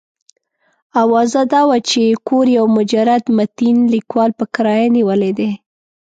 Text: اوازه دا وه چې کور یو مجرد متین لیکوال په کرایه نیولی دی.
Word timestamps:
اوازه 1.01 1.41
دا 1.53 1.61
وه 1.69 1.77
چې 1.89 2.01
کور 2.27 2.45
یو 2.57 2.65
مجرد 2.77 3.23
متین 3.37 3.77
لیکوال 3.93 4.31
په 4.39 4.45
کرایه 4.53 4.87
نیولی 4.95 5.31
دی. 5.39 5.51